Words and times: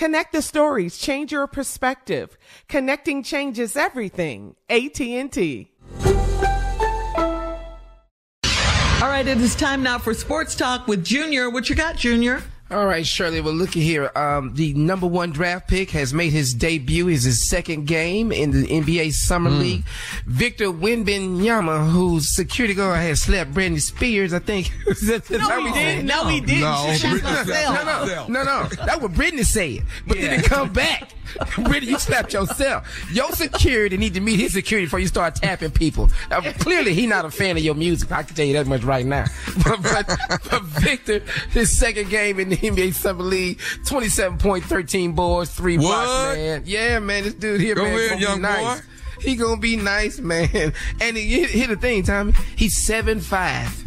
Connect 0.00 0.32
the 0.32 0.40
stories, 0.40 0.96
change 0.96 1.30
your 1.30 1.46
perspective. 1.46 2.38
Connecting 2.70 3.22
changes 3.22 3.76
everything. 3.76 4.56
AT&T. 4.70 5.70
All 9.02 9.08
right, 9.10 9.26
it 9.26 9.36
is 9.36 9.54
time 9.54 9.82
now 9.82 9.98
for 9.98 10.14
Sports 10.14 10.54
Talk 10.54 10.88
with 10.88 11.04
Junior. 11.04 11.50
What 11.50 11.68
you 11.68 11.76
got, 11.76 11.98
Junior? 11.98 12.42
All 12.70 12.86
right, 12.86 13.04
Shirley. 13.04 13.40
Well, 13.40 13.52
looky 13.52 13.80
here. 13.80 14.12
Um, 14.14 14.54
the 14.54 14.72
number 14.74 15.06
one 15.08 15.30
draft 15.32 15.66
pick 15.66 15.90
has 15.90 16.14
made 16.14 16.32
his 16.32 16.52
debut. 16.54 17.08
Is 17.08 17.24
his 17.24 17.48
second 17.48 17.86
game 17.88 18.30
in 18.30 18.52
the 18.52 18.64
NBA 18.64 19.10
Summer. 19.12 19.50
Mm. 19.50 19.58
League. 19.58 19.84
Victor 20.26 20.66
Wembanyama, 20.66 21.90
whose 21.90 22.34
security 22.36 22.74
guard 22.74 23.00
has 23.00 23.22
slapped 23.22 23.52
Britney 23.52 23.80
Spears, 23.80 24.32
I 24.32 24.38
think. 24.38 24.70
That- 24.86 25.28
No, 25.30 25.58
he 25.58 25.64
we 25.64 25.72
didn't. 25.72 26.06
No, 26.06 26.28
he 26.28 26.40
didn't. 26.40 26.60
No, 26.60 26.86
She 26.92 26.98
shot 26.98 27.16
Britney- 27.18 27.36
herself. 27.44 28.28
no, 28.28 28.44
no, 28.44 28.44
no, 28.44 28.62
no. 28.62 28.68
That's 28.86 29.00
what 29.00 29.12
Britney 29.14 29.44
said. 29.44 29.84
But 30.06 30.18
then 30.18 30.38
it 30.40 30.44
come 30.46 30.72
back. 30.72 31.12
Britney, 31.30 31.82
you 31.86 31.98
slapped 31.98 32.32
yourself. 32.32 32.86
Your 33.12 33.30
security 33.32 33.96
need 33.96 34.14
to 34.14 34.20
meet 34.20 34.40
his 34.40 34.52
security 34.52 34.86
before 34.86 34.98
you 34.98 35.06
start 35.06 35.36
tapping 35.36 35.70
people. 35.70 36.10
Now, 36.28 36.40
clearly, 36.40 36.92
he 36.92 37.06
not 37.06 37.24
a 37.24 37.30
fan 37.30 37.56
of 37.56 37.62
your 37.62 37.76
music. 37.76 38.10
I 38.10 38.24
can 38.24 38.34
tell 38.34 38.44
you 38.46 38.52
that 38.54 38.66
much 38.66 38.82
right 38.84 39.06
now. 39.06 39.26
But, 39.64 39.82
but, 39.82 40.40
but 40.50 40.62
Victor, 40.62 41.20
his 41.50 41.76
second 41.78 42.10
game 42.10 42.40
in 42.40 42.48
the 42.48 42.56
NBA 42.60 42.94
Summer 42.94 43.22
League, 43.22 43.58
27 43.86 44.38
point, 44.38 44.64
13 44.64 45.12
boards, 45.12 45.50
three 45.50 45.76
blocks, 45.76 46.36
man. 46.36 46.62
Yeah, 46.66 46.98
man, 46.98 47.24
this 47.24 47.34
dude 47.34 47.60
here, 47.60 47.74
Go 47.74 47.84
man, 47.84 47.94
ahead, 47.94 48.08
gonna 48.10 48.18
be 48.18 48.22
young 48.24 48.40
nice. 48.42 48.80
boy. 48.80 48.86
He 49.20 49.36
gonna 49.36 49.60
be 49.60 49.76
nice, 49.76 50.18
man. 50.18 50.72
And 51.00 51.16
he, 51.16 51.44
here 51.46 51.66
the 51.68 51.76
thing, 51.76 52.02
Tommy, 52.02 52.32
he's 52.56 52.84
seven 52.86 53.20
five. 53.20 53.84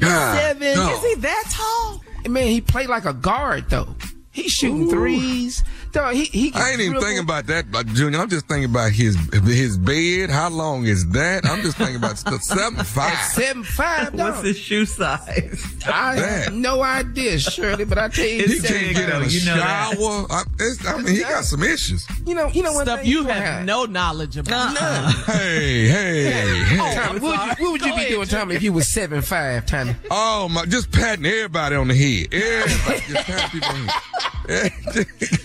Seven. 0.00 0.62
Is 0.62 1.02
he 1.02 1.14
that 1.16 1.44
tall? 1.50 2.02
Man, 2.28 2.46
he 2.46 2.60
played 2.60 2.88
like 2.88 3.04
a 3.04 3.12
guard 3.12 3.68
though. 3.68 3.94
He's 4.32 4.52
shooting 4.52 4.88
threes. 4.88 5.62
Dog, 5.92 6.14
he, 6.14 6.24
he 6.26 6.52
I 6.54 6.70
ain't 6.70 6.80
even 6.80 6.92
dribble. 6.92 7.00
thinking 7.06 7.24
about 7.24 7.46
that, 7.48 7.70
but 7.72 7.86
Junior. 7.88 8.20
I'm 8.20 8.28
just 8.28 8.46
thinking 8.46 8.70
about 8.70 8.92
his 8.92 9.16
his 9.44 9.76
bed. 9.76 10.30
How 10.30 10.48
long 10.48 10.84
is 10.84 11.08
that? 11.10 11.44
I'm 11.44 11.62
just 11.62 11.76
thinking 11.78 11.96
about 11.96 12.16
the 12.18 12.38
seven 12.38 12.84
five. 12.84 13.18
Seven 13.32 13.64
five. 13.64 14.14
What's 14.14 14.42
his 14.42 14.56
shoe 14.58 14.84
size? 14.84 15.64
I 15.88 16.14
have 16.16 16.54
no 16.54 16.82
idea, 16.82 17.38
Shirley, 17.40 17.84
but 17.84 17.98
I 17.98 18.08
tell 18.08 18.24
you, 18.24 18.44
He 18.46 18.60
can't 18.60 18.66
seven 18.66 18.92
get 18.92 19.04
in 19.04 19.10
five. 19.10 19.26
a 19.26 19.30
shower. 19.30 20.26
I, 20.30 20.42
I 20.88 20.96
mean, 21.02 21.14
he 21.14 21.20
got 21.22 21.44
some 21.44 21.62
issues. 21.64 22.06
You 22.26 22.34
know, 22.34 22.46
you 22.48 22.62
know 22.62 22.72
what? 22.72 22.86
Stuff 22.86 23.04
you 23.04 23.24
have 23.24 23.64
no 23.64 23.84
knowledge 23.86 24.36
about. 24.36 24.74
None. 24.74 25.12
Hey, 25.26 25.88
hey, 25.88 26.30
hey. 26.64 26.94
Tommy, 26.94 27.18
what 27.20 27.48
would 27.48 27.58
you, 27.58 27.64
what 27.64 27.72
would 27.72 27.82
you 27.82 27.96
be 27.96 28.08
doing, 28.10 28.26
Tommy, 28.28 28.54
if 28.54 28.62
you 28.62 28.72
was 28.72 28.92
seven 28.92 29.22
five, 29.22 29.66
Tommy? 29.66 29.94
Oh 30.10 30.48
my! 30.48 30.66
Just 30.66 30.92
patting 30.92 31.26
everybody 31.26 31.74
on 31.74 31.88
the 31.88 31.94
head. 31.94 32.32
Everybody 32.32 33.12
just 33.12 33.26
patting 33.26 33.50
people 33.60 33.68
on 33.74 33.86
the 33.86 33.92
head. 33.92 34.02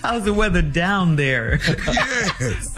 How's 0.02 0.24
the 0.24 0.34
weather 0.34 0.62
down 0.62 1.16
there? 1.16 1.58
yes. 1.86 2.74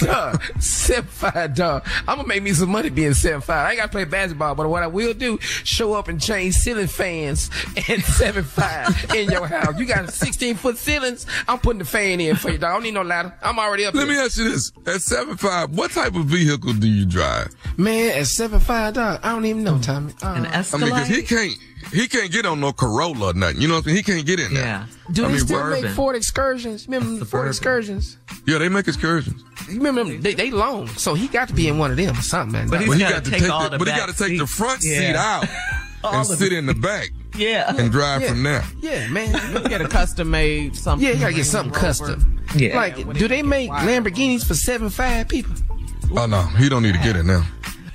Dog, 0.00 0.42
seven 0.60 1.08
five, 1.08 1.54
dog. 1.54 1.86
I'm 2.06 2.16
gonna 2.16 2.28
make 2.28 2.42
me 2.42 2.52
some 2.52 2.70
money 2.70 2.90
being 2.90 3.14
seven 3.14 3.40
five. 3.40 3.66
I 3.66 3.70
ain't 3.70 3.78
gotta 3.78 3.90
play 3.90 4.04
basketball, 4.04 4.54
but 4.54 4.68
what 4.68 4.82
I 4.82 4.86
will 4.86 5.14
do, 5.14 5.38
show 5.40 5.94
up 5.94 6.08
and 6.08 6.20
change 6.20 6.54
ceiling 6.54 6.86
fans 6.86 7.50
and 7.88 8.02
seven 8.04 8.44
five 8.44 9.14
in 9.14 9.30
your 9.30 9.46
house. 9.46 9.78
You 9.78 9.86
got 9.86 10.10
16 10.12 10.56
foot 10.56 10.76
ceilings. 10.78 11.26
I'm 11.48 11.58
putting 11.58 11.78
the 11.80 11.84
fan 11.84 12.20
in 12.20 12.36
for 12.36 12.50
you, 12.50 12.58
dog. 12.58 12.70
I 12.70 12.74
don't 12.74 12.82
need 12.82 12.94
no 12.94 13.02
ladder. 13.02 13.34
I'm 13.42 13.58
already 13.58 13.84
up 13.86 13.94
Let 13.94 14.06
here. 14.08 14.16
me 14.16 14.22
ask 14.22 14.36
you 14.38 14.50
this: 14.50 14.72
At 14.86 15.00
seven 15.02 15.36
five, 15.36 15.70
what 15.70 15.90
type 15.90 16.14
of 16.14 16.26
vehicle 16.26 16.74
do 16.74 16.88
you 16.88 17.06
drive? 17.06 17.54
Man, 17.76 18.18
at 18.18 18.26
seven 18.26 18.60
five, 18.60 18.94
dog, 18.94 19.20
I 19.22 19.30
don't 19.32 19.44
even 19.46 19.64
know, 19.64 19.78
Tommy. 19.78 20.12
Uh, 20.22 20.34
An 20.34 20.46
I 20.46 20.58
Escalade? 20.58 20.82
mean, 20.84 20.90
because 20.94 21.08
he 21.08 21.22
can't 21.22 21.58
he 21.92 22.08
can't 22.08 22.30
get 22.30 22.46
on 22.46 22.60
no 22.60 22.72
Corolla 22.72 23.30
or 23.30 23.34
nothing. 23.34 23.60
You 23.60 23.68
know 23.68 23.74
what 23.74 23.78
I'm 23.78 23.84
saying? 23.84 23.96
He 23.96 24.02
can't 24.02 24.26
get 24.26 24.40
in 24.40 24.54
there. 24.54 24.64
yeah. 24.64 24.86
do 25.12 25.24
I 25.24 25.28
they 25.28 25.32
mean, 25.34 25.44
still 25.44 25.60
what- 25.60 25.82
make 25.82 25.90
Ford 25.92 26.16
excursions? 26.16 26.86
Remember 26.86 27.10
the 27.18 27.24
Ford 27.24 27.28
Suburban. 27.28 27.48
excursions? 27.50 28.16
Yeah, 28.46 28.58
they 28.58 28.68
make 28.68 28.86
excursions. 28.88 29.42
You 29.68 29.78
remember 29.78 30.04
them? 30.04 30.20
They, 30.22 30.34
they 30.34 30.50
long, 30.50 30.86
so 30.88 31.14
he 31.14 31.26
got 31.28 31.48
to 31.48 31.54
be 31.54 31.66
in 31.68 31.78
one 31.78 31.90
of 31.90 31.96
them 31.96 32.16
or 32.16 32.22
something, 32.22 32.52
man. 32.52 32.68
But 32.68 32.78
dog. 32.80 32.86
But 32.88 32.94
he 32.96 33.00
gotta 33.00 33.14
got 33.14 33.24
take 33.24 33.40
take 33.42 33.50
all 33.50 33.64
the, 33.64 33.70
the 33.70 33.78
but 33.78 33.88
he 33.88 33.94
got 33.96 34.08
to 34.08 34.16
take 34.16 34.38
the 34.38 34.46
front 34.46 34.80
Yeah. 34.84 34.98
seat 34.98 35.16
out 35.16 35.48
and 36.14 36.26
sit 36.26 36.52
it. 36.52 36.58
in 36.58 36.66
the 36.66 36.74
back 36.74 37.10
Yeah. 37.36 37.74
and 37.76 37.90
drive 37.90 38.22
Yeah. 38.22 38.28
from 38.28 38.42
there. 38.44 38.64
yeah, 38.80 39.08
man. 39.08 39.32
You 39.52 39.68
get 39.68 39.80
a 39.80 39.88
custom 39.88 40.30
made 40.30 40.76
something. 40.76 41.06
Yeah, 41.06 41.14
you 41.14 41.20
gotta 41.20 41.34
get 41.34 41.46
something 41.46 41.72
Rover. 41.72 41.86
custom. 41.86 42.42
Yeah. 42.54 42.76
Like, 42.76 43.12
do 43.14 43.26
they 43.26 43.42
make 43.42 43.70
Lamborghinis 43.70 44.46
for 44.46 44.54
seven 44.54 44.88
five 44.90 45.28
people? 45.28 45.54
Oh 46.16 46.26
no, 46.26 46.42
he 46.42 46.68
don't 46.68 46.82
need 46.84 46.94
to 46.94 47.00
get 47.00 47.16
it 47.16 47.24
now. 47.24 47.44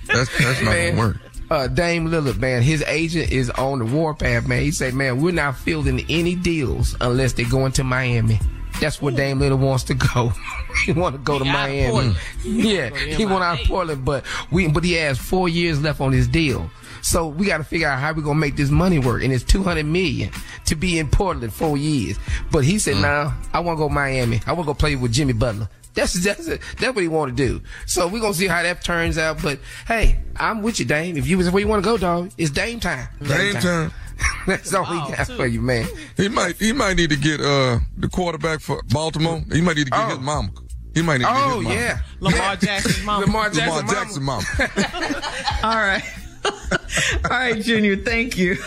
That's 0.07 0.30
that's 0.38 0.62
not 0.62 0.71
gonna 0.75 0.98
work. 0.98 1.18
Uh, 1.51 1.68
Dame 1.68 2.07
Lillard, 2.07 2.39
man, 2.39 2.62
his 2.62 2.81
agent 2.83 3.30
is 3.30 3.50
on 3.50 3.80
the 3.80 3.86
warpath, 3.86 4.48
man. 4.48 4.62
He 4.62 4.71
say, 4.71 4.92
man, 4.92 5.21
we're 5.21 5.33
not 5.33 5.57
fielding 5.57 6.06
any 6.07 6.33
deals 6.33 6.95
unless 7.01 7.33
they 7.33 7.44
go 7.44 7.65
into 7.65 7.83
Miami. 7.83 8.39
That's 8.80 9.01
where 9.01 9.13
Dame 9.13 9.39
Lillard 9.39 9.59
wants 9.59 9.83
to 9.86 9.94
go. 9.94 10.31
he 10.86 10.94
want 10.94 11.15
to 11.15 11.19
go 11.19 11.39
to 11.39 11.44
He 11.44 11.50
out 11.50 11.69
of 11.69 11.92
Miami. 11.92 12.15
Yeah, 12.45 12.95
he 12.95 13.25
want 13.25 13.44
out 13.44 13.59
of 13.59 13.68
Portland, 13.68 14.06
but 14.06 14.24
we, 14.50 14.69
but 14.69 14.86
he 14.86 14.94
has 14.94 15.19
four 15.19 15.50
years 15.50 15.81
left 15.81 16.00
on 16.00 16.13
his 16.13 16.25
deal. 16.25 16.71
So 17.01 17.27
we 17.27 17.48
got 17.48 17.57
to 17.57 17.65
figure 17.65 17.89
out 17.89 18.00
how 18.00 18.13
we 18.13 18.21
gonna 18.21 18.39
make 18.39 18.56
this 18.56 18.69
money 18.69 19.00
work, 19.00 19.21
and 19.21 19.33
it's 19.33 19.44
two 19.44 19.62
hundred 19.63 19.88
million 19.88 20.31
to 20.68 20.75
be 20.75 21.00
in 21.00 21.09
Portland 21.09 21.51
four 21.51 21.75
years. 21.75 22.18
But 22.51 22.63
he 22.63 22.80
said, 22.80 22.97
"Nah, 22.97 23.33
I 23.54 23.59
want 23.59 23.77
to 23.77 23.80
go 23.80 23.89
Miami. 23.89 24.39
I 24.45 24.54
want 24.54 24.68
to 24.68 24.68
go 24.68 24.74
play 24.75 24.95
with 24.95 25.12
Jimmy 25.12 25.33
Butler." 25.33 25.68
That's 25.94 26.14
that's 26.24 26.46
that's 26.48 26.82
what 26.96 26.98
he 27.02 27.08
want 27.08 27.36
to 27.36 27.48
do. 27.48 27.62
So 27.86 28.08
we're 28.08 28.22
gonna 28.22 28.34
see 28.34 28.48
how 28.48 28.64
that 28.64 28.84
turns 28.84 29.18
out. 29.18 29.42
But 29.42 29.60
hey, 29.88 30.20
I'm 30.38 30.62
with 30.62 30.80
you, 30.80 30.86
Dame. 30.86 31.18
If 31.18 31.28
you 31.28 31.38
was 31.38 31.50
where 31.52 31.62
you 31.62 31.68
want 31.68 31.84
to 31.84 31.90
go, 31.90 31.98
dog, 31.98 32.32
it's 32.38 32.50
Dame 32.52 32.80
time. 32.80 33.08
Dame 33.22 33.54
time. 33.56 33.92
That's 34.48 34.74
all 34.74 34.86
Oh, 34.88 35.00
he 35.10 35.16
got 35.16 35.28
too. 35.28 35.36
for 35.36 35.46
you, 35.48 35.62
man. 35.62 35.88
He 36.16 36.30
might 36.30 36.56
he 36.58 36.72
might 36.74 36.96
need 36.96 37.10
to 37.10 37.16
get 37.18 37.42
uh 37.42 37.80
the 37.98 38.08
quarterback 38.08 38.62
for 38.62 38.82
Baltimore. 38.90 39.44
He 39.52 39.62
might 39.62 39.76
need 39.78 39.86
to 39.86 39.92
get 39.92 40.00
Oh. 40.06 40.10
his 40.10 40.20
mama. 40.20 40.50
He 40.94 41.02
might 41.02 41.18
need 41.20 41.26
to 41.26 41.32
get 41.34 41.42
Oh 41.44 41.60
his 41.60 41.64
mama. 41.68 41.76
yeah, 41.76 42.00
Lamar 42.20 42.56
Jackson's 42.56 43.04
mama. 43.04 43.26
Lamar 43.26 43.50
Jackson, 43.50 43.66
Lamar 43.68 43.84
mama. 43.84 43.94
Jackson 43.94 44.24
mama. 44.24 45.24
All 45.64 45.76
right. 45.82 46.04
All 46.46 47.30
right, 47.30 47.62
Junior, 47.62 47.96
thank 47.98 48.38
you. 48.38 48.58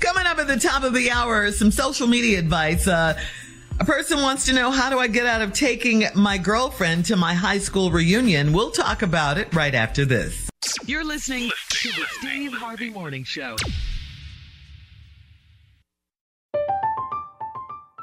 Coming 0.00 0.26
up 0.26 0.38
at 0.38 0.46
the 0.46 0.58
top 0.58 0.82
of 0.84 0.94
the 0.94 1.10
hour, 1.10 1.50
some 1.52 1.70
social 1.70 2.06
media 2.06 2.38
advice. 2.38 2.86
Uh, 2.88 3.18
a 3.80 3.84
person 3.84 4.20
wants 4.20 4.46
to 4.46 4.52
know 4.52 4.70
how 4.70 4.90
do 4.90 4.98
I 4.98 5.06
get 5.06 5.26
out 5.26 5.40
of 5.40 5.52
taking 5.52 6.04
my 6.14 6.36
girlfriend 6.36 7.04
to 7.06 7.16
my 7.16 7.34
high 7.34 7.58
school 7.58 7.90
reunion? 7.90 8.52
We'll 8.52 8.70
talk 8.70 9.02
about 9.02 9.38
it 9.38 9.54
right 9.54 9.74
after 9.74 10.04
this. 10.04 10.50
You're 10.84 11.04
listening 11.04 11.50
to 11.70 11.88
the 11.88 12.04
Steve 12.18 12.52
Harvey 12.52 12.90
Morning 12.90 13.24
Show. 13.24 13.56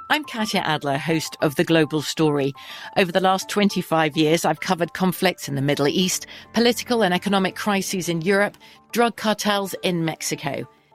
I'm 0.09 0.23
Katya 0.23 0.61
Adler, 0.61 0.97
host 0.97 1.35
of 1.41 1.55
The 1.55 1.63
Global 1.63 2.01
Story. 2.01 2.53
Over 2.95 3.11
the 3.11 3.19
last 3.19 3.49
25 3.49 4.15
years, 4.15 4.45
I've 4.45 4.61
covered 4.61 4.93
conflicts 4.93 5.49
in 5.49 5.55
the 5.55 5.61
Middle 5.61 5.87
East, 5.87 6.27
political 6.53 7.03
and 7.03 7.13
economic 7.13 7.55
crises 7.55 8.07
in 8.07 8.21
Europe, 8.21 8.55
drug 8.91 9.17
cartels 9.17 9.75
in 9.83 10.05
Mexico. 10.05 10.67